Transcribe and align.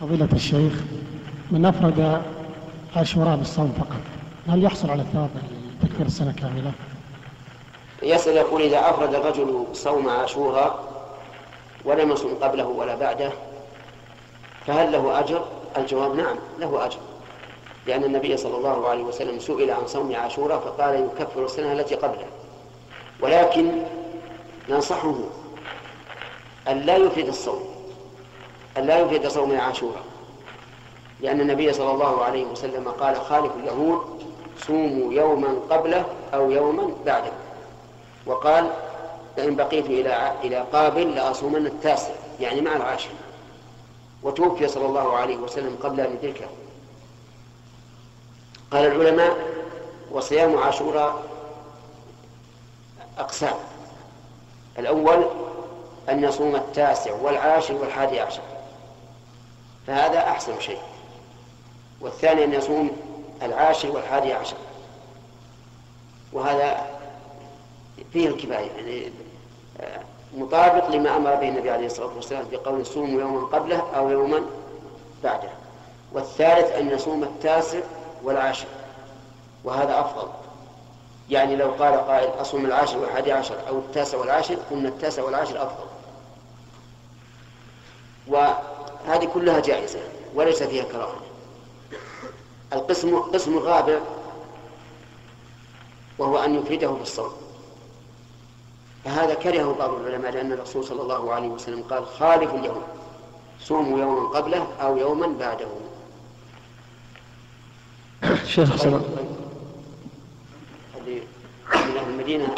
فضيلة 0.00 0.28
الشيخ 0.32 0.72
من 1.50 1.66
أفرد 1.66 2.22
عاشوراء 2.96 3.36
بالصوم 3.36 3.72
فقط 3.78 4.00
هل 4.48 4.64
يحصل 4.64 4.90
على 4.90 5.02
الثواب 5.02 5.30
تكفير 5.82 6.06
السنة 6.06 6.32
كاملة؟ 6.32 6.72
يسأل 8.02 8.36
يقول 8.36 8.62
إذا 8.62 8.90
أفرد 8.90 9.14
الرجل 9.14 9.64
صوم 9.72 10.08
عاشوراء 10.08 10.78
ولم 11.84 12.10
يصم 12.12 12.34
قبله 12.34 12.66
ولا 12.66 12.94
بعده 12.94 13.30
فهل 14.66 14.92
له 14.92 15.18
أجر؟ 15.20 15.44
الجواب 15.76 16.14
نعم 16.16 16.36
له 16.58 16.84
أجر 16.86 16.98
لأن 17.86 18.04
النبي 18.04 18.36
صلى 18.36 18.56
الله 18.56 18.88
عليه 18.88 19.02
وسلم 19.02 19.38
سئل 19.38 19.70
عن 19.70 19.86
صوم 19.86 20.14
عاشوراء 20.16 20.58
فقال 20.60 21.08
يكفر 21.20 21.44
السنة 21.44 21.72
التي 21.72 21.94
قبله 21.94 22.26
ولكن 23.20 23.72
ننصحه 24.68 25.14
أن 26.68 26.78
لا 26.80 26.96
يفيد 26.96 27.28
الصوم 27.28 27.77
أن 28.78 28.86
لا 28.86 28.98
يفيد 28.98 29.28
صوم 29.28 29.60
عاشوراء. 29.60 30.02
لأن 31.20 31.40
النبي 31.40 31.72
صلى 31.72 31.90
الله 31.90 32.24
عليه 32.24 32.44
وسلم 32.44 32.88
قال 32.88 33.16
خالف 33.16 33.52
اليهود 33.56 34.02
صوموا 34.66 35.12
يوما 35.12 35.58
قبله 35.70 36.04
أو 36.34 36.50
يوما 36.50 36.92
بعده. 37.06 37.32
وقال 38.26 38.70
فإن 39.36 39.56
بقيت 39.56 39.86
إلى 39.86 40.32
إلى 40.44 40.64
قابل 40.72 41.14
لأصومن 41.14 41.66
التاسع 41.66 42.12
يعني 42.40 42.60
مع 42.60 42.76
العاشر. 42.76 43.10
وتوفي 44.22 44.68
صلى 44.68 44.86
الله 44.86 45.16
عليه 45.16 45.36
وسلم 45.36 45.78
قبل 45.82 46.00
أن 46.00 46.18
يدركه. 46.22 46.46
قال 48.70 48.86
العلماء 48.86 49.36
وصيام 50.12 50.58
عاشوراء 50.58 51.22
أقسام. 53.18 53.56
الأول 54.78 55.24
أن 56.08 56.24
يصوم 56.24 56.56
التاسع 56.56 57.12
والعاشر 57.22 57.74
والحادي 57.74 58.20
عشر. 58.20 58.42
فهذا 59.88 60.18
أحسن 60.18 60.60
شيء. 60.60 60.80
والثاني 62.00 62.44
أن 62.44 62.52
يصوم 62.52 62.90
العاشر 63.42 63.90
والحادي 63.90 64.32
عشر. 64.32 64.56
وهذا 66.32 66.86
فيه 68.12 68.28
الكفاية 68.28 68.70
يعني 68.70 69.12
مطابق 70.36 70.90
لما 70.90 71.16
أمر 71.16 71.34
به 71.34 71.48
النبي 71.48 71.70
عليه 71.70 71.86
الصلاة 71.86 72.14
والسلام 72.16 72.46
بقول 72.52 72.86
صوموا 72.86 73.20
يوما 73.20 73.46
قبله 73.46 73.96
أو 73.96 74.10
يوما 74.10 74.42
بعده. 75.24 75.48
والثالث 76.12 76.72
أن 76.72 76.90
يصوم 76.90 77.22
التاسع 77.22 77.80
والعاشر. 78.22 78.68
وهذا 79.64 80.00
أفضل. 80.00 80.28
يعني 81.30 81.56
لو 81.56 81.70
قال 81.70 81.94
قائل 81.94 82.40
أصوم 82.40 82.66
العاشر 82.66 82.98
والحادي 82.98 83.32
عشر 83.32 83.56
أو 83.68 83.78
التاسع 83.78 84.18
والعاشر 84.18 84.56
قلنا 84.70 84.88
التاسع 84.88 85.22
والعاشر 85.22 85.62
أفضل. 85.62 85.86
وهذه 89.06 89.24
كلها 89.24 89.60
جائزة 89.60 89.98
وليس 90.34 90.62
فيها 90.62 90.84
كراهة. 90.84 91.20
القسم 92.72 93.08
القسم 93.08 93.58
الرابع 93.58 93.98
وهو 96.18 96.38
أن 96.38 96.54
يفرده 96.54 96.88
بالصوم 96.88 97.32
فهذا 99.04 99.34
كرهه 99.34 99.74
بعض 99.78 99.94
العلماء 99.94 100.32
لأن 100.32 100.52
الرسول 100.52 100.84
صلى 100.84 101.02
الله 101.02 101.32
عليه 101.32 101.48
وسلم 101.48 101.82
قال 101.82 102.06
خالف 102.06 102.54
اليوم 102.54 102.82
صوموا 103.60 103.98
يوما 103.98 104.28
قبله 104.28 104.66
أو 104.80 104.96
يوما 104.96 105.26
بعده. 105.26 105.68
شيخ 108.46 108.72
حسن. 108.72 109.02
هذه 110.94 111.20
من 111.74 111.96
أهل 111.96 112.10
المدينة 112.10 112.54